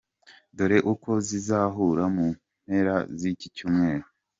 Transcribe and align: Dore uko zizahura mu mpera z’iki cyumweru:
Dore 0.57 0.77
uko 0.93 1.11
zizahura 1.27 2.03
mu 2.15 2.25
mpera 2.65 2.95
z’iki 3.17 3.47
cyumweru: 3.55 4.07